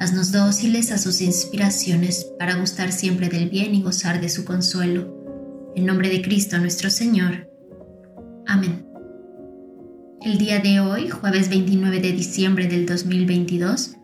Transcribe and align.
haznos 0.00 0.32
dóciles 0.32 0.92
a 0.92 0.98
sus 0.98 1.20
inspiraciones 1.20 2.26
para 2.38 2.54
gustar 2.54 2.90
siempre 2.90 3.28
del 3.28 3.50
bien 3.50 3.74
y 3.74 3.82
gozar 3.82 4.18
de 4.22 4.30
su 4.30 4.46
consuelo. 4.46 5.14
En 5.76 5.84
nombre 5.84 6.08
de 6.08 6.22
Cristo 6.22 6.58
nuestro 6.58 6.88
Señor. 6.88 7.46
Amén. 8.46 8.86
El 10.22 10.38
día 10.38 10.58
de 10.58 10.80
hoy, 10.80 11.10
jueves 11.10 11.50
29 11.50 12.00
de 12.00 12.12
diciembre 12.12 12.66
del 12.66 12.86
2022, 12.86 13.96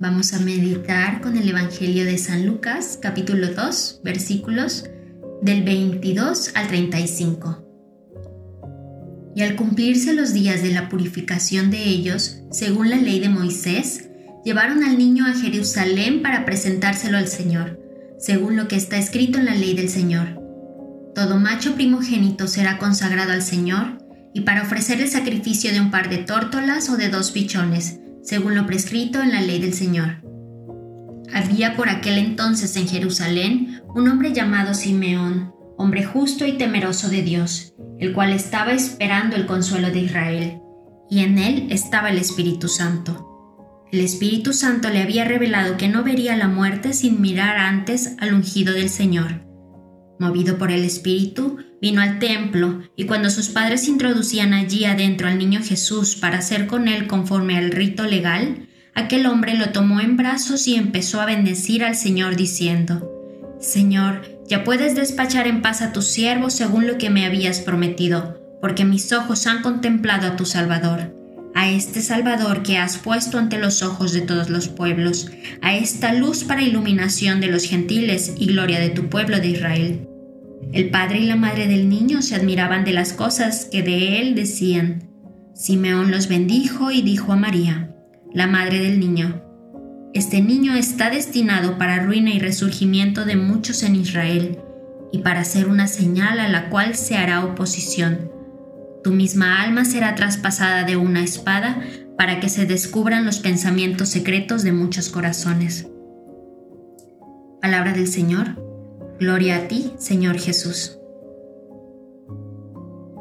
vamos 0.00 0.32
a 0.32 0.40
meditar 0.40 1.20
con 1.20 1.36
el 1.36 1.46
Evangelio 1.46 2.06
de 2.06 2.16
San 2.16 2.46
Lucas, 2.46 2.98
capítulo 3.00 3.52
2, 3.52 4.00
versículos 4.02 4.86
del 5.42 5.64
22 5.64 6.52
al 6.54 6.66
35. 6.66 7.58
Y 9.36 9.42
al 9.42 9.56
cumplirse 9.56 10.14
los 10.14 10.32
días 10.32 10.62
de 10.62 10.72
la 10.72 10.88
purificación 10.88 11.70
de 11.70 11.84
ellos, 11.84 12.38
según 12.50 12.88
la 12.88 12.96
ley 12.96 13.20
de 13.20 13.28
Moisés, 13.28 14.08
llevaron 14.44 14.84
al 14.84 14.98
niño 14.98 15.26
a 15.26 15.34
Jerusalén 15.34 16.22
para 16.22 16.44
presentárselo 16.44 17.18
al 17.18 17.28
Señor, 17.28 17.78
según 18.18 18.56
lo 18.56 18.68
que 18.68 18.76
está 18.76 18.98
escrito 18.98 19.38
en 19.38 19.46
la 19.46 19.54
ley 19.54 19.74
del 19.74 19.88
Señor. 19.88 20.40
Todo 21.14 21.38
macho 21.38 21.74
primogénito 21.74 22.48
será 22.48 22.78
consagrado 22.78 23.32
al 23.32 23.42
Señor, 23.42 23.98
y 24.34 24.42
para 24.42 24.62
ofrecer 24.62 25.00
el 25.00 25.08
sacrificio 25.08 25.72
de 25.72 25.80
un 25.80 25.90
par 25.90 26.08
de 26.08 26.18
tórtolas 26.18 26.88
o 26.88 26.96
de 26.96 27.10
dos 27.10 27.32
pichones, 27.32 28.00
según 28.22 28.54
lo 28.54 28.66
prescrito 28.66 29.20
en 29.20 29.32
la 29.32 29.42
ley 29.42 29.60
del 29.60 29.74
Señor. 29.74 30.22
Había 31.34 31.76
por 31.76 31.88
aquel 31.88 32.18
entonces 32.18 32.76
en 32.76 32.88
Jerusalén 32.88 33.82
un 33.94 34.08
hombre 34.08 34.32
llamado 34.32 34.74
Simeón, 34.74 35.52
hombre 35.76 36.04
justo 36.04 36.46
y 36.46 36.52
temeroso 36.52 37.08
de 37.08 37.22
Dios, 37.22 37.74
el 37.98 38.12
cual 38.12 38.32
estaba 38.32 38.72
esperando 38.72 39.36
el 39.36 39.46
consuelo 39.46 39.90
de 39.90 40.00
Israel, 40.00 40.60
y 41.10 41.20
en 41.20 41.38
él 41.38 41.66
estaba 41.70 42.10
el 42.10 42.18
Espíritu 42.18 42.68
Santo. 42.68 43.31
El 43.92 44.00
Espíritu 44.00 44.54
Santo 44.54 44.88
le 44.88 45.02
había 45.02 45.26
revelado 45.26 45.76
que 45.76 45.86
no 45.86 46.02
vería 46.02 46.34
la 46.34 46.48
muerte 46.48 46.94
sin 46.94 47.20
mirar 47.20 47.58
antes 47.58 48.16
al 48.20 48.32
ungido 48.32 48.72
del 48.72 48.88
Señor. 48.88 49.44
Movido 50.18 50.56
por 50.56 50.70
el 50.70 50.82
Espíritu, 50.82 51.58
vino 51.82 52.00
al 52.00 52.18
templo, 52.18 52.80
y 52.96 53.04
cuando 53.04 53.28
sus 53.28 53.50
padres 53.50 53.88
introducían 53.88 54.54
allí 54.54 54.86
adentro 54.86 55.28
al 55.28 55.36
niño 55.36 55.60
Jesús 55.62 56.16
para 56.16 56.38
hacer 56.38 56.66
con 56.68 56.88
él 56.88 57.06
conforme 57.06 57.58
al 57.58 57.70
rito 57.70 58.04
legal, 58.04 58.66
aquel 58.94 59.26
hombre 59.26 59.58
lo 59.58 59.72
tomó 59.72 60.00
en 60.00 60.16
brazos 60.16 60.66
y 60.68 60.76
empezó 60.76 61.20
a 61.20 61.26
bendecir 61.26 61.84
al 61.84 61.94
Señor 61.94 62.36
diciendo, 62.36 63.10
Señor, 63.60 64.22
ya 64.48 64.64
puedes 64.64 64.96
despachar 64.96 65.46
en 65.46 65.60
paz 65.60 65.82
a 65.82 65.92
tu 65.92 66.00
siervo 66.00 66.48
según 66.48 66.86
lo 66.86 66.96
que 66.96 67.10
me 67.10 67.26
habías 67.26 67.60
prometido, 67.60 68.40
porque 68.62 68.86
mis 68.86 69.12
ojos 69.12 69.46
han 69.46 69.60
contemplado 69.60 70.28
a 70.28 70.36
tu 70.36 70.46
Salvador, 70.46 71.14
a 71.54 71.70
este 71.70 72.00
Salvador 72.00 72.62
que 72.62 72.78
has 72.78 72.98
puesto 72.98 73.38
ante 73.38 73.58
los 73.58 73.82
ojos 73.82 74.12
de 74.12 74.20
todos 74.22 74.50
los 74.50 74.68
pueblos, 74.68 75.30
a 75.60 75.74
esta 75.74 76.12
luz 76.12 76.44
para 76.44 76.62
iluminación 76.62 77.40
de 77.40 77.48
los 77.48 77.64
gentiles 77.64 78.34
y 78.38 78.46
gloria 78.46 78.80
de 78.80 78.90
tu 78.90 79.08
pueblo 79.08 79.38
de 79.38 79.48
Israel. 79.48 80.08
El 80.72 80.90
padre 80.90 81.20
y 81.20 81.26
la 81.26 81.36
madre 81.36 81.66
del 81.68 81.88
niño 81.88 82.22
se 82.22 82.34
admiraban 82.34 82.84
de 82.84 82.92
las 82.92 83.12
cosas 83.12 83.66
que 83.70 83.82
de 83.82 84.20
él 84.20 84.34
decían. 84.34 85.08
Simeón 85.54 86.10
los 86.10 86.28
bendijo 86.28 86.90
y 86.90 87.02
dijo 87.02 87.32
a 87.32 87.36
María, 87.36 87.94
la 88.32 88.46
madre 88.46 88.78
del 88.78 88.98
niño, 88.98 89.42
este 90.14 90.40
niño 90.42 90.74
está 90.74 91.10
destinado 91.10 91.78
para 91.78 92.02
ruina 92.02 92.30
y 92.30 92.38
resurgimiento 92.38 93.24
de 93.24 93.36
muchos 93.36 93.82
en 93.82 93.96
Israel, 93.96 94.58
y 95.10 95.18
para 95.18 95.44
ser 95.44 95.68
una 95.68 95.86
señal 95.86 96.40
a 96.40 96.48
la 96.48 96.70
cual 96.70 96.96
se 96.96 97.16
hará 97.16 97.44
oposición. 97.44 98.31
Tu 99.02 99.10
misma 99.10 99.62
alma 99.62 99.84
será 99.84 100.14
traspasada 100.14 100.84
de 100.84 100.96
una 100.96 101.24
espada 101.24 101.82
para 102.16 102.40
que 102.40 102.48
se 102.48 102.66
descubran 102.66 103.24
los 103.24 103.40
pensamientos 103.40 104.08
secretos 104.08 104.62
de 104.62 104.72
muchos 104.72 105.08
corazones. 105.08 105.88
Palabra 107.60 107.92
del 107.92 108.06
Señor. 108.06 108.60
Gloria 109.18 109.56
a 109.56 109.68
ti, 109.68 109.92
Señor 109.98 110.38
Jesús. 110.38 110.98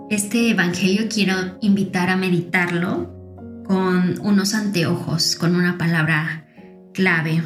Este 0.10 0.50
Evangelio 0.50 1.08
quiero 1.10 1.58
invitar 1.62 2.10
a 2.10 2.18
meditarlo 2.18 3.64
con 3.66 4.20
unos 4.22 4.54
anteojos, 4.54 5.36
con 5.36 5.56
una 5.56 5.78
palabra 5.78 6.48
clave 6.94 7.42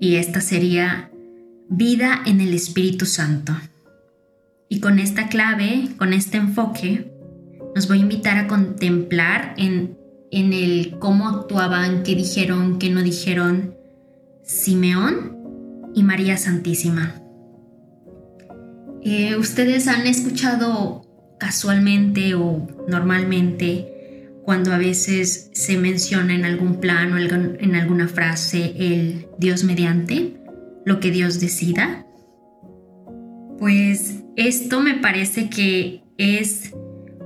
y 0.00 0.16
esta 0.16 0.40
sería 0.40 1.10
vida 1.68 2.22
en 2.26 2.40
el 2.40 2.52
Espíritu 2.52 3.06
Santo. 3.06 3.52
Y 4.68 4.80
con 4.80 4.98
esta 4.98 5.28
clave, 5.28 5.88
con 5.96 6.12
este 6.12 6.36
enfoque, 6.36 7.10
nos 7.74 7.88
voy 7.88 7.98
a 7.98 8.02
invitar 8.02 8.38
a 8.38 8.46
contemplar 8.46 9.54
en, 9.56 9.96
en 10.30 10.52
el 10.52 10.98
cómo 10.98 11.28
actuaban, 11.28 12.02
qué 12.02 12.14
dijeron, 12.14 12.78
qué 12.78 12.90
no 12.90 13.02
dijeron 13.02 13.74
Simeón 14.42 15.36
y 15.94 16.02
María 16.02 16.36
Santísima. 16.36 17.14
Eh, 19.02 19.36
¿Ustedes 19.36 19.88
han 19.88 20.06
escuchado 20.06 21.02
casualmente 21.38 22.34
o 22.34 22.66
normalmente 22.86 23.90
cuando 24.44 24.72
a 24.72 24.78
veces 24.78 25.50
se 25.52 25.76
menciona 25.76 26.34
en 26.34 26.44
algún 26.44 26.80
plan 26.80 27.12
o 27.12 27.18
en 27.18 27.74
alguna 27.74 28.08
frase 28.08 28.74
el 28.78 29.26
Dios 29.38 29.64
mediante, 29.64 30.34
lo 30.84 31.00
que 31.00 31.10
Dios 31.10 31.40
decida. 31.40 32.06
Pues 33.58 34.22
esto 34.36 34.80
me 34.80 34.94
parece 34.94 35.50
que 35.50 36.02
es 36.18 36.72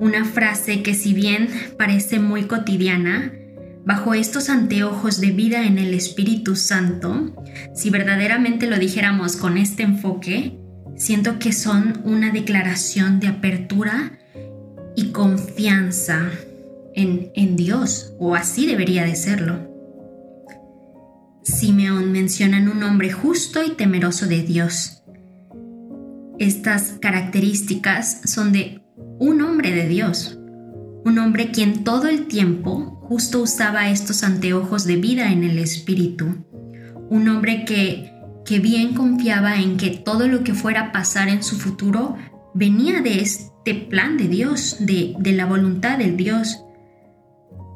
una 0.00 0.24
frase 0.24 0.82
que 0.82 0.94
si 0.94 1.14
bien 1.14 1.48
parece 1.78 2.18
muy 2.18 2.44
cotidiana, 2.44 3.32
bajo 3.84 4.14
estos 4.14 4.48
anteojos 4.48 5.20
de 5.20 5.30
vida 5.30 5.66
en 5.66 5.78
el 5.78 5.94
Espíritu 5.94 6.56
Santo, 6.56 7.34
si 7.74 7.90
verdaderamente 7.90 8.66
lo 8.66 8.78
dijéramos 8.78 9.36
con 9.36 9.56
este 9.58 9.82
enfoque, 9.82 10.58
siento 10.96 11.38
que 11.38 11.52
son 11.52 12.00
una 12.04 12.32
declaración 12.32 13.20
de 13.20 13.28
apertura 13.28 14.18
y 14.96 15.10
confianza 15.10 16.30
en, 16.94 17.56
Dios, 17.56 18.14
o 18.18 18.34
así 18.34 18.66
debería 18.66 19.04
de 19.04 19.16
serlo. 19.16 19.70
Simeón 21.42 22.12
menciona 22.12 22.58
un 22.58 22.82
hombre 22.82 23.10
justo 23.10 23.62
y 23.64 23.70
temeroso 23.70 24.26
de 24.26 24.42
Dios. 24.42 25.02
Estas 26.38 26.94
características 27.00 28.22
son 28.24 28.52
de 28.52 28.83
un 28.96 29.42
hombre 29.42 29.72
de 29.72 29.88
Dios, 29.88 30.38
un 31.04 31.18
hombre 31.18 31.50
quien 31.50 31.84
todo 31.84 32.08
el 32.08 32.26
tiempo 32.26 33.00
justo 33.08 33.40
usaba 33.42 33.90
estos 33.90 34.22
anteojos 34.22 34.84
de 34.84 34.96
vida 34.96 35.32
en 35.32 35.44
el 35.44 35.58
espíritu, 35.58 36.44
un 37.10 37.28
hombre 37.28 37.64
que, 37.64 38.12
que 38.44 38.60
bien 38.60 38.94
confiaba 38.94 39.56
en 39.56 39.76
que 39.76 39.90
todo 39.90 40.28
lo 40.28 40.44
que 40.44 40.54
fuera 40.54 40.80
a 40.80 40.92
pasar 40.92 41.28
en 41.28 41.42
su 41.42 41.56
futuro 41.56 42.16
venía 42.54 43.00
de 43.00 43.20
este 43.20 43.74
plan 43.74 44.16
de 44.16 44.28
Dios, 44.28 44.76
de, 44.80 45.14
de 45.18 45.32
la 45.32 45.46
voluntad 45.46 45.98
del 45.98 46.16
Dios. 46.16 46.60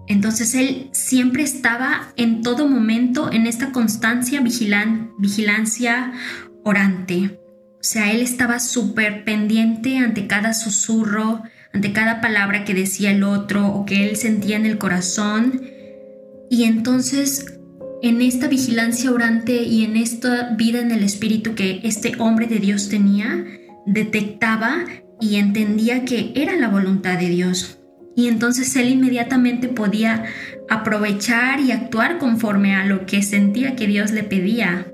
Entonces 0.06 0.54
él 0.54 0.88
siempre 0.92 1.42
estaba 1.42 2.12
en 2.16 2.42
todo 2.42 2.66
momento 2.66 3.30
en 3.30 3.46
esta 3.46 3.72
constancia 3.72 4.40
vigilancia 4.40 6.12
orante. 6.64 7.38
O 7.80 7.84
sea, 7.84 8.12
él 8.12 8.22
estaba 8.22 8.58
súper 8.58 9.24
pendiente 9.24 9.98
ante 9.98 10.26
cada 10.26 10.52
susurro, 10.54 11.42
ante 11.72 11.92
cada 11.92 12.20
palabra 12.20 12.64
que 12.64 12.74
decía 12.74 13.10
el 13.10 13.22
otro 13.22 13.68
o 13.68 13.86
que 13.86 14.08
él 14.08 14.16
sentía 14.16 14.56
en 14.56 14.66
el 14.66 14.78
corazón. 14.78 15.62
Y 16.50 16.64
entonces, 16.64 17.58
en 18.02 18.20
esta 18.20 18.48
vigilancia 18.48 19.10
orante 19.12 19.62
y 19.62 19.84
en 19.84 19.96
esta 19.96 20.54
vida 20.56 20.80
en 20.80 20.90
el 20.90 21.02
espíritu 21.02 21.54
que 21.54 21.80
este 21.84 22.14
hombre 22.18 22.46
de 22.46 22.58
Dios 22.58 22.88
tenía, 22.88 23.44
detectaba 23.86 24.84
y 25.20 25.36
entendía 25.36 26.04
que 26.04 26.32
era 26.34 26.56
la 26.56 26.68
voluntad 26.68 27.18
de 27.18 27.28
Dios 27.28 27.78
y 28.18 28.26
entonces 28.26 28.74
él 28.74 28.88
inmediatamente 28.88 29.68
podía 29.68 30.24
aprovechar 30.68 31.60
y 31.60 31.70
actuar 31.70 32.18
conforme 32.18 32.74
a 32.74 32.84
lo 32.84 33.06
que 33.06 33.22
sentía 33.22 33.76
que 33.76 33.86
Dios 33.86 34.10
le 34.10 34.24
pedía. 34.24 34.92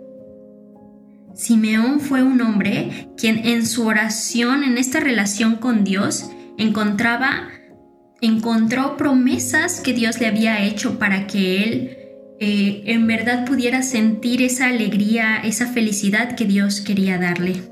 Simeón 1.35 2.01
fue 2.01 2.23
un 2.23 2.41
hombre 2.41 3.09
quien 3.17 3.45
en 3.45 3.67
su 3.67 3.87
oración, 3.87 4.63
en 4.63 4.79
esta 4.79 5.01
relación 5.01 5.57
con 5.57 5.83
Dios, 5.85 6.31
encontraba, 6.59 7.49
encontró 8.21 8.97
promesas 8.97 9.81
que 9.81 9.93
Dios 9.93 10.21
le 10.21 10.29
había 10.29 10.65
hecho 10.65 10.99
para 10.99 11.27
que 11.27 11.65
él 11.65 11.99
eh, 12.41 12.83
en 12.87 13.07
verdad 13.07 13.45
pudiera 13.47 13.83
sentir 13.83 14.43
esa 14.43 14.69
alegría, 14.69 15.39
esa 15.39 15.67
felicidad 15.67 16.37
que 16.37 16.45
Dios 16.45 16.81
quería 16.81 17.19
darle. 17.19 17.63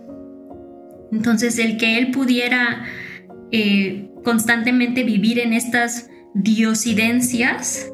Entonces 1.12 1.58
el 1.58 1.76
que 1.76 1.98
él 1.98 2.10
pudiera 2.10 2.84
eh, 3.52 4.08
constantemente 4.24 5.04
vivir 5.04 5.38
en 5.38 5.52
estas 5.52 6.08
diosidencias 6.34 7.90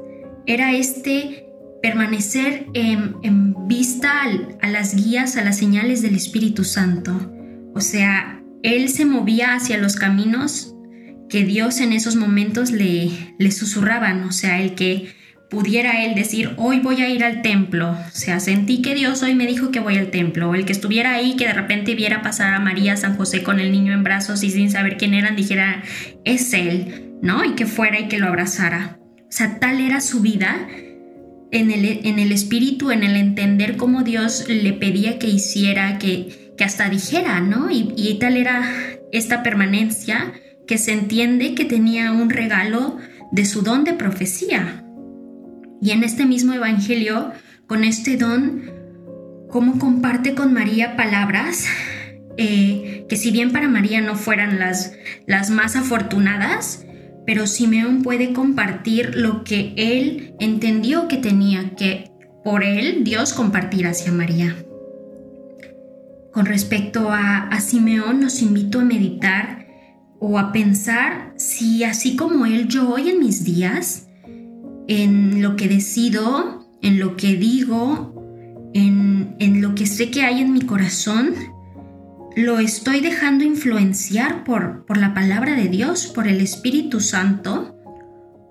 era 0.46 0.72
este 0.72 1.47
permanecer 1.82 2.66
en, 2.74 3.54
vista 3.68 4.22
a 4.62 4.68
las 4.68 4.94
guías, 4.94 5.36
a 5.36 5.44
las 5.44 5.58
señales 5.58 6.00
del 6.02 6.14
Espíritu 6.14 6.64
Santo. 6.64 7.32
O 7.74 7.80
sea, 7.80 8.42
él 8.62 8.88
se 8.88 9.04
movía 9.04 9.54
hacia 9.54 9.76
los 9.78 9.96
caminos 9.96 10.74
que 11.28 11.44
Dios 11.44 11.80
en 11.80 11.92
esos 11.92 12.16
momentos 12.16 12.70
le, 12.70 13.10
le 13.38 13.50
susurraban, 13.50 14.24
o 14.24 14.32
sea, 14.32 14.62
el 14.62 14.74
que 14.74 15.14
pudiera 15.50 16.04
él 16.04 16.14
decir, 16.14 16.50
hoy 16.56 16.80
voy 16.80 17.02
a 17.02 17.08
ir 17.08 17.24
al 17.24 17.42
templo, 17.42 17.90
o 17.90 18.10
sea, 18.12 18.40
sentí 18.40 18.82
que 18.82 18.94
Dios 18.94 19.22
hoy 19.22 19.34
me 19.34 19.46
dijo 19.46 19.70
que 19.70 19.80
voy 19.80 19.96
al 19.96 20.10
templo, 20.10 20.50
o 20.50 20.54
el 20.54 20.64
que 20.64 20.72
estuviera 20.72 21.12
ahí, 21.12 21.36
que 21.36 21.46
de 21.46 21.54
repente 21.54 21.94
viera 21.94 22.22
pasar 22.22 22.54
a 22.54 22.60
María 22.60 22.96
San 22.96 23.16
José 23.16 23.42
con 23.42 23.60
el 23.60 23.72
niño 23.72 23.92
en 23.92 24.02
brazos 24.02 24.42
y 24.42 24.50
sin 24.50 24.70
saber 24.70 24.96
quién 24.96 25.14
eran, 25.14 25.36
dijera, 25.36 25.82
es 26.24 26.52
él, 26.52 27.12
¿no? 27.22 27.44
Y 27.44 27.54
que 27.54 27.66
fuera 27.66 27.98
y 28.00 28.08
que 28.08 28.18
lo 28.18 28.26
abrazara. 28.26 28.98
O 29.20 29.30
sea, 29.30 29.58
tal 29.58 29.80
era 29.80 30.00
su 30.00 30.20
vida 30.20 30.68
en 31.50 31.70
el, 31.70 32.06
en 32.06 32.18
el 32.18 32.32
espíritu, 32.32 32.90
en 32.90 33.02
el 33.02 33.16
entender 33.16 33.76
cómo 33.76 34.02
Dios 34.02 34.46
le 34.48 34.72
pedía 34.72 35.18
que 35.18 35.28
hiciera, 35.28 35.98
que, 35.98 36.54
que 36.56 36.64
hasta 36.64 36.88
dijera, 36.88 37.40
¿no? 37.40 37.70
Y, 37.70 37.92
y 37.96 38.18
tal 38.18 38.36
era 38.36 38.70
esta 39.12 39.42
permanencia 39.42 40.32
que 40.66 40.78
se 40.78 40.92
entiende 40.92 41.54
que 41.54 41.64
tenía 41.64 42.12
un 42.12 42.30
regalo 42.30 42.98
de 43.32 43.44
su 43.44 43.62
don 43.62 43.84
de 43.84 43.94
profecía. 43.94 44.84
Y 45.80 45.92
en 45.92 46.02
este 46.02 46.26
mismo 46.26 46.52
Evangelio, 46.52 47.32
con 47.66 47.84
este 47.84 48.16
don, 48.16 48.70
cómo 49.48 49.78
comparte 49.78 50.34
con 50.34 50.52
María 50.52 50.96
palabras 50.96 51.66
eh, 52.40 53.04
que 53.08 53.16
si 53.16 53.32
bien 53.32 53.50
para 53.50 53.68
María 53.68 54.00
no 54.00 54.14
fueran 54.14 54.60
las, 54.60 54.94
las 55.26 55.50
más 55.50 55.74
afortunadas, 55.74 56.86
pero 57.28 57.46
Simeón 57.46 58.02
puede 58.02 58.32
compartir 58.32 59.14
lo 59.14 59.44
que 59.44 59.74
él 59.76 60.34
entendió 60.40 61.08
que 61.08 61.18
tenía 61.18 61.76
que 61.76 62.10
por 62.42 62.64
él 62.64 63.04
Dios 63.04 63.34
compartir 63.34 63.86
hacia 63.86 64.10
María. 64.12 64.56
Con 66.32 66.46
respecto 66.46 67.10
a, 67.10 67.54
Simeón, 67.60 68.20
nos 68.20 68.40
invito 68.40 68.80
a 68.80 68.84
meditar 68.84 69.66
o 70.18 70.38
a 70.38 70.52
pensar 70.52 71.34
si 71.36 71.84
así 71.84 72.16
como 72.16 72.46
él 72.46 72.66
yo 72.66 72.88
hoy 72.88 73.10
en 73.10 73.18
mis 73.18 73.44
días, 73.44 74.08
en 74.86 75.42
lo 75.42 75.54
que 75.54 75.68
decido, 75.68 76.66
en 76.80 76.98
lo 76.98 77.18
que 77.18 77.36
digo, 77.36 78.70
en, 78.72 79.36
en 79.38 79.60
lo 79.60 79.74
que 79.74 79.84
sé 79.84 80.10
que 80.10 80.22
hay 80.22 80.40
en 80.40 80.54
mi 80.54 80.62
corazón, 80.62 81.34
lo 82.38 82.60
estoy 82.60 83.00
dejando 83.00 83.42
influenciar 83.42 84.44
por, 84.44 84.86
por 84.86 84.96
la 84.96 85.12
palabra 85.12 85.56
de 85.56 85.68
Dios, 85.68 86.06
por 86.06 86.28
el 86.28 86.40
Espíritu 86.40 87.00
Santo, 87.00 87.76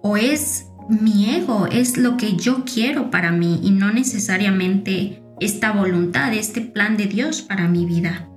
o 0.03 0.17
es 0.17 0.65
mi 0.89 1.33
ego, 1.33 1.67
es 1.67 1.95
lo 1.95 2.17
que 2.17 2.35
yo 2.35 2.65
quiero 2.65 3.09
para 3.09 3.31
mí 3.31 3.61
y 3.63 3.71
no 3.71 3.93
necesariamente 3.93 5.23
esta 5.39 5.71
voluntad, 5.71 6.33
este 6.33 6.59
plan 6.59 6.97
de 6.97 7.05
Dios 7.05 7.41
para 7.41 7.69
mi 7.69 7.85
vida. 7.85 8.29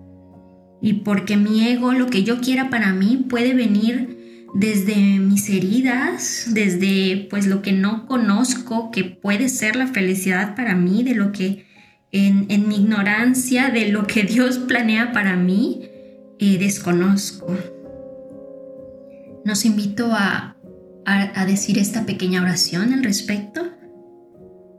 Y 0.81 0.95
porque 1.05 1.37
mi 1.37 1.67
ego, 1.67 1.95
lo 1.95 2.07
que 2.07 2.23
yo 2.23 2.41
quiera 2.41 2.71
para 2.71 2.93
mí, 2.93 3.27
puede 3.29 3.53
venir 3.53 4.47
desde 4.55 4.95
mis 4.95 5.49
heridas, 5.51 6.47
desde 6.53 7.27
pues 7.29 7.49
lo 7.49 7.61
que 7.61 7.73
no 7.73 8.07
conozco, 8.07 8.93
que 8.93 9.03
puede 9.03 9.49
ser 9.49 9.75
la 9.75 9.89
felicidad 9.89 10.55
para 10.55 10.77
mí, 10.77 11.03
de 11.03 11.17
lo 11.17 11.33
que 11.33 11.67
en, 12.13 12.69
mi 12.69 12.77
ignorancia, 12.77 13.71
de 13.71 13.89
lo 13.89 14.07
que 14.07 14.23
Dios 14.23 14.59
planea 14.59 15.13
para 15.13 15.37
mí, 15.37 15.89
eh, 16.39 16.59
desconozco. 16.59 17.57
Nos 19.45 19.65
invito 19.65 20.11
a, 20.13 20.57
a 21.05 21.47
decir 21.47 21.79
esta 21.79 22.07
pequeña 22.07 22.43
oración 22.43 22.93
al 22.93 23.03
respecto. 23.03 23.63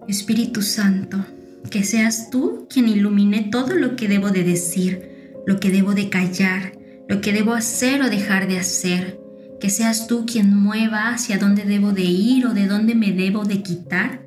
Espíritu 0.07 0.62
Santo, 0.62 1.25
que 1.69 1.83
seas 1.83 2.30
tú 2.30 2.68
quien 2.69 2.89
ilumine 2.89 3.50
todo 3.51 3.75
lo 3.75 3.95
que 3.95 4.07
debo 4.07 4.30
de 4.30 4.44
decir, 4.44 5.33
lo 5.45 5.60
que 5.60 5.69
debo 5.69 5.94
de 5.94 6.10
callar, 6.10 6.74
lo 7.07 7.22
que 7.22 7.33
debo 7.33 7.54
hacer 7.54 8.01
o 8.01 8.10
dejar 8.10 8.48
de 8.48 8.57
hacer 8.57 9.22
que 9.62 9.69
seas 9.69 10.07
tú 10.07 10.25
quien 10.25 10.54
mueva 10.57 11.13
hacia 11.13 11.38
dónde 11.38 11.63
debo 11.63 11.92
de 11.92 12.04
ir 12.04 12.48
o 12.48 12.54
de 12.54 12.66
dónde 12.66 12.95
me 12.95 13.12
debo 13.12 13.45
de 13.45 13.62
quitar 13.62 14.24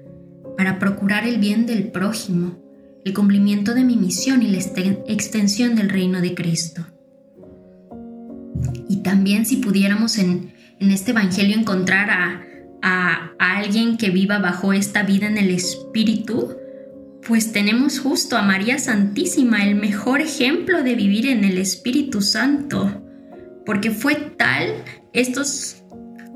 para 0.56 0.78
procurar 0.78 1.26
el 1.26 1.38
bien 1.38 1.66
del 1.66 1.90
prójimo, 1.90 2.56
el 3.04 3.12
cumplimiento 3.12 3.74
de 3.74 3.84
mi 3.84 3.96
misión 3.96 4.42
y 4.42 4.48
la 4.48 4.58
extensión 5.08 5.76
del 5.76 5.90
reino 5.90 6.20
de 6.20 6.34
Cristo. 6.34 6.86
Y 8.88 9.02
también 9.02 9.44
si 9.44 9.56
pudiéramos 9.56 10.18
en, 10.18 10.52
este 10.80 11.12
Evangelio 11.12 11.56
encontrar 11.56 12.10
a, 12.10 12.42
a, 12.82 13.30
alguien 13.38 13.96
que 13.96 14.10
viva 14.10 14.38
bajo 14.38 14.72
esta 14.72 15.02
vida 15.02 15.26
en 15.26 15.38
el 15.38 15.50
Espíritu, 15.50 16.56
pues 17.26 17.52
tenemos 17.52 17.98
justo 17.98 18.36
a 18.36 18.42
María 18.42 18.78
Santísima, 18.78 19.64
el 19.64 19.76
mejor 19.76 20.20
ejemplo 20.20 20.82
de 20.82 20.94
vivir 20.94 21.26
en 21.26 21.44
el 21.44 21.58
Espíritu 21.58 22.20
Santo, 22.20 23.02
porque 23.64 23.90
fue 23.90 24.14
tal 24.14 24.84
estos 25.12 25.84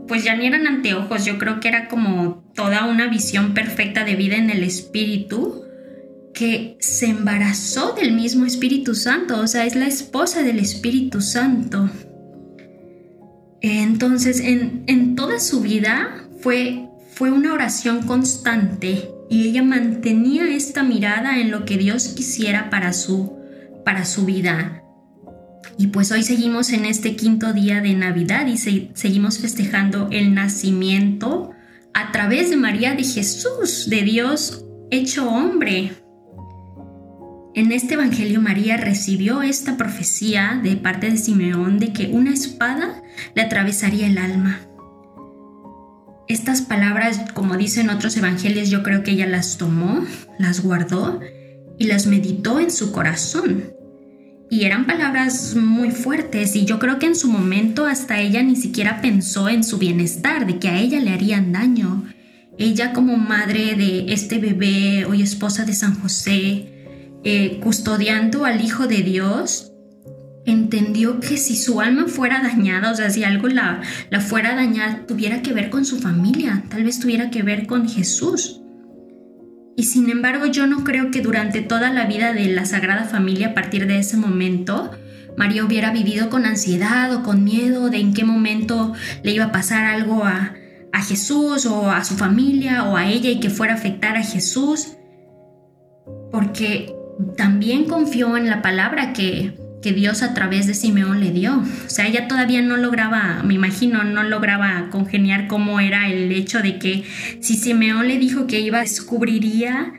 pues 0.09 0.25
ya 0.25 0.35
ni 0.35 0.47
eran 0.47 0.67
anteojos, 0.67 1.27
yo 1.27 1.39
creo 1.39 1.61
que 1.61 1.69
era 1.69 1.87
como 1.89 2.51
toda 2.55 2.87
una 2.87 3.07
visión 3.09 3.53
perfecta 3.53 4.05
de 4.05 4.17
vida 4.17 4.37
en 4.37 4.49
el 4.49 4.63
Espíritu, 4.63 5.65
que 6.39 6.77
se 6.79 7.07
embarazó 7.07 7.95
del 7.95 8.13
mismo 8.13 8.47
Espíritu 8.47 8.95
Santo, 8.95 9.41
o 9.41 9.49
sea, 9.49 9.67
es 9.67 9.75
la 9.75 9.89
esposa 9.89 10.45
del 10.45 10.61
Espíritu 10.61 11.21
Santo. 11.21 11.91
Entonces, 13.61 14.39
en, 14.39 15.17
toda 15.17 15.41
su 15.41 15.61
vida 15.63 16.29
fue, 16.41 16.89
fue 17.13 17.33
una 17.33 17.53
oración 17.53 18.07
constante 18.07 19.11
y 19.29 19.49
ella 19.49 19.65
mantenía 19.65 20.49
esta 20.49 20.85
mirada 20.85 21.41
en 21.41 21.51
lo 21.51 21.65
que 21.65 21.77
Dios 21.77 22.07
quisiera 22.07 22.71
para 22.71 22.93
su, 22.93 23.37
para 23.85 24.05
su 24.05 24.25
vida. 24.25 24.85
Y 25.77 25.89
pues 25.89 26.13
hoy 26.13 26.23
seguimos 26.23 26.71
en 26.71 26.85
este 26.85 27.17
quinto 27.17 27.53
día 27.53 27.81
de 27.81 27.95
Navidad 27.95 28.47
y 28.47 28.59
seguimos 28.59 29.41
festejando 29.41 30.07
el 30.13 30.35
nacimiento 30.35 31.51
a 31.95 32.13
través 32.13 32.51
de 32.51 32.57
María 32.57 32.95
de 32.95 33.03
Jesús, 33.03 33.91
de 33.91 34.03
Dios 34.03 34.65
hecho 34.93 35.29
hombre. 35.29 35.91
En 37.59 37.73
este 37.73 37.95
Evangelio 37.95 38.41
María 38.41 38.77
recibió 38.77 39.43
esta 39.43 39.77
profecía 39.77 40.61
de 40.63 40.77
parte 40.77 41.11
de 41.11 41.17
Simeón 41.17 41.81
de 41.81 41.93
que 41.93 42.07
una 42.07 42.33
espada 42.33 43.03
le 43.35 43.43
atravesaría 43.43 44.07
el 44.07 44.17
alma. 44.17 44.61
Estas 46.29 46.63
palabras, 46.63 47.33
como 47.35 47.57
dicen 47.57 47.91
otros 47.91 48.17
evangelios, 48.17 48.71
yo 48.71 48.85
creo 48.85 49.03
que 49.03 49.11
ella 49.11 49.27
las 49.27 49.59
tomó, 49.59 50.05
las 50.39 50.61
guardó 50.61 51.19
y 51.81 51.87
las 51.87 52.07
meditó 52.07 52.61
en 52.61 52.71
su 52.71 52.93
corazón. 52.93 53.65
Y 54.49 54.63
eran 54.63 54.87
palabras 54.87 55.57
muy 55.57 55.91
fuertes 55.91 56.55
y 56.55 56.65
yo 56.65 56.79
creo 56.79 57.01
que 57.01 57.07
en 57.07 57.17
su 57.17 57.27
momento 57.27 57.87
hasta 57.87 58.21
ella 58.21 58.41
ni 58.41 58.55
siquiera 58.55 59.01
pensó 59.01 59.49
en 59.49 59.65
su 59.65 59.79
bienestar, 59.79 60.47
de 60.47 60.61
que 60.61 60.69
a 60.69 60.79
ella 60.79 61.01
le 61.01 61.11
harían 61.11 61.51
daño. 61.51 62.05
Ella 62.57 62.93
como 62.93 63.17
madre 63.17 63.75
de 63.75 64.13
este 64.13 64.39
bebé, 64.39 65.07
hoy 65.07 65.23
esposa 65.23 65.65
de 65.65 65.73
San 65.73 66.01
José, 66.01 66.78
eh, 67.31 67.61
custodiando 67.61 68.47
al 68.47 68.63
Hijo 68.63 68.87
de 68.87 69.03
Dios, 69.03 69.71
entendió 70.47 71.21
que 71.21 71.37
si 71.37 71.57
su 71.57 71.83
alma 71.83 72.07
fuera 72.07 72.41
dañada, 72.43 72.91
o 72.91 72.95
sea, 72.95 73.11
si 73.11 73.23
algo 73.23 73.49
la, 73.49 73.83
la 74.09 74.21
fuera 74.21 74.55
dañada, 74.55 75.05
tuviera 75.07 75.43
que 75.43 75.53
ver 75.53 75.69
con 75.69 75.85
su 75.85 75.99
familia, 75.99 76.65
tal 76.71 76.85
vez 76.85 76.99
tuviera 76.99 77.31
que 77.31 77.43
ver 77.43 77.67
con 77.67 77.87
Jesús. 77.87 78.63
Y 79.77 79.83
sin 79.85 80.09
embargo 80.09 80.47
yo 80.47 80.67
no 80.67 80.85
creo 80.85 81.11
que 81.11 81.21
durante 81.21 81.61
toda 81.61 81.93
la 81.93 82.07
vida 82.07 82.33
de 82.33 82.47
la 82.49 82.65
Sagrada 82.65 83.05
Familia 83.05 83.49
a 83.49 83.55
partir 83.55 83.87
de 83.87 83.99
ese 83.99 84.17
momento 84.17 84.91
María 85.37 85.67
hubiera 85.67 85.93
vivido 85.93 86.31
con 86.31 86.47
ansiedad 86.47 87.15
o 87.15 87.23
con 87.23 87.45
miedo 87.45 87.91
de 87.91 87.99
en 87.99 88.15
qué 88.15 88.25
momento 88.25 88.95
le 89.23 89.33
iba 89.33 89.45
a 89.45 89.53
pasar 89.53 89.85
algo 89.85 90.25
a, 90.25 90.55
a 90.95 91.03
Jesús 91.03 91.67
o 91.67 91.91
a 91.91 92.03
su 92.05 92.15
familia 92.15 92.85
o 92.85 92.97
a 92.97 93.07
ella 93.07 93.29
y 93.29 93.39
que 93.39 93.51
fuera 93.51 93.75
a 93.75 93.77
afectar 93.77 94.17
a 94.17 94.23
Jesús. 94.23 94.97
Porque 96.33 96.98
también 97.37 97.85
confió 97.85 98.37
en 98.37 98.49
la 98.49 98.63
palabra 98.63 99.13
que, 99.13 99.55
que 99.83 99.93
Dios 99.93 100.23
a 100.23 100.35
través 100.35 100.67
de 100.67 100.75
Simeón 100.75 101.21
le 101.21 101.31
dio. 101.31 101.59
O 101.59 101.91
sea, 101.91 102.07
ella 102.07 102.29
todavía 102.29 102.63
no 102.63 102.77
lograba, 102.77 103.43
me 103.43 103.55
imagino, 103.55 104.05
no 104.05 104.23
lograba 104.23 104.89
congeniar 104.91 105.47
cómo 105.47 105.81
era 105.81 106.09
el 106.09 106.31
hecho 106.33 106.61
de 106.61 106.79
que 106.79 107.05
si 107.41 107.57
Simeón 107.57 108.09
le 108.09 108.19
dijo 108.19 108.47
que 108.47 108.61
iba, 108.61 108.81
descubriría 108.81 109.93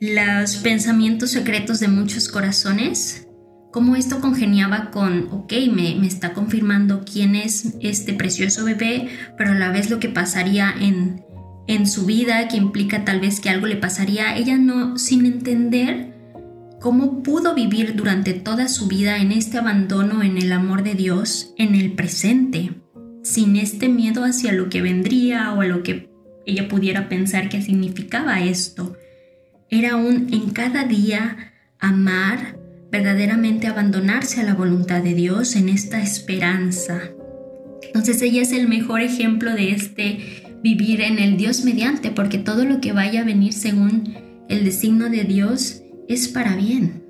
los 0.00 0.56
pensamientos 0.56 1.30
secretos 1.30 1.80
de 1.80 1.88
muchos 1.88 2.28
corazones, 2.28 3.26
cómo 3.72 3.96
esto 3.96 4.20
congeniaba 4.20 4.90
con, 4.90 5.28
ok, 5.30 5.52
me, 5.72 5.94
me 5.96 6.06
está 6.06 6.32
confirmando 6.32 7.04
quién 7.10 7.34
es 7.34 7.74
este 7.80 8.12
precioso 8.12 8.64
bebé, 8.64 9.08
pero 9.38 9.52
a 9.52 9.54
la 9.54 9.70
vez 9.70 9.90
lo 9.90 9.98
que 9.98 10.08
pasaría 10.08 10.74
en, 10.78 11.24
en 11.66 11.86
su 11.86 12.04
vida 12.04 12.48
que 12.48 12.56
implica 12.56 13.04
tal 13.04 13.20
vez 13.20 13.40
que 13.40 13.50
algo 13.50 13.66
le 13.66 13.76
pasaría, 13.76 14.36
ella 14.36 14.58
no, 14.58 14.98
sin 14.98 15.24
entender 15.26 16.15
cómo 16.80 17.22
pudo 17.22 17.54
vivir 17.54 17.94
durante 17.96 18.34
toda 18.34 18.68
su 18.68 18.86
vida 18.86 19.18
en 19.18 19.32
este 19.32 19.58
abandono 19.58 20.22
en 20.22 20.38
el 20.38 20.52
amor 20.52 20.82
de 20.82 20.94
Dios 20.94 21.54
en 21.56 21.74
el 21.74 21.92
presente, 21.92 22.70
sin 23.22 23.56
este 23.56 23.88
miedo 23.88 24.24
hacia 24.24 24.52
lo 24.52 24.68
que 24.68 24.82
vendría 24.82 25.52
o 25.52 25.62
a 25.62 25.66
lo 25.66 25.82
que 25.82 26.10
ella 26.46 26.68
pudiera 26.68 27.08
pensar 27.08 27.48
que 27.48 27.62
significaba 27.62 28.40
esto. 28.40 28.96
Era 29.68 29.96
un 29.96 30.32
en 30.32 30.50
cada 30.50 30.84
día 30.84 31.52
amar, 31.80 32.58
verdaderamente 32.90 33.66
abandonarse 33.66 34.40
a 34.40 34.44
la 34.44 34.54
voluntad 34.54 35.02
de 35.02 35.14
Dios 35.14 35.56
en 35.56 35.68
esta 35.68 36.00
esperanza. 36.00 37.00
Entonces 37.82 38.22
ella 38.22 38.42
es 38.42 38.52
el 38.52 38.68
mejor 38.68 39.00
ejemplo 39.00 39.54
de 39.54 39.72
este 39.72 40.18
vivir 40.62 41.00
en 41.00 41.18
el 41.18 41.36
Dios 41.36 41.64
mediante, 41.64 42.10
porque 42.10 42.38
todo 42.38 42.64
lo 42.64 42.80
que 42.80 42.92
vaya 42.92 43.22
a 43.22 43.24
venir 43.24 43.52
según 43.52 44.14
el 44.48 44.64
designio 44.64 45.08
de 45.10 45.24
Dios 45.24 45.82
es 46.08 46.28
para 46.28 46.56
bien. 46.56 47.04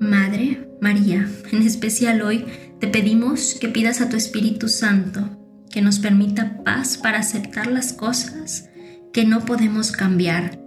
Madre 0.00 0.68
María, 0.80 1.28
en 1.52 1.62
especial 1.62 2.22
hoy, 2.22 2.44
te 2.80 2.88
pedimos 2.88 3.56
que 3.60 3.68
pidas 3.68 4.00
a 4.00 4.08
tu 4.08 4.16
Espíritu 4.16 4.68
Santo 4.68 5.38
que 5.70 5.80
nos 5.80 5.98
permita 5.98 6.62
paz 6.64 6.98
para 6.98 7.20
aceptar 7.20 7.66
las 7.66 7.92
cosas 7.92 8.68
que 9.12 9.24
no 9.24 9.44
podemos 9.44 9.92
cambiar, 9.92 10.60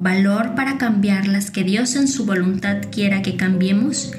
valor 0.00 0.54
para 0.54 0.76
cambiarlas 0.76 1.50
que 1.50 1.64
Dios 1.64 1.96
en 1.96 2.08
su 2.08 2.26
voluntad 2.26 2.78
quiera 2.90 3.22
que 3.22 3.36
cambiemos 3.36 4.12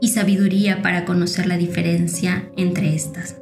y 0.00 0.08
sabiduría 0.08 0.82
para 0.82 1.04
conocer 1.04 1.46
la 1.46 1.56
diferencia 1.56 2.50
entre 2.56 2.94
estas. 2.94 3.41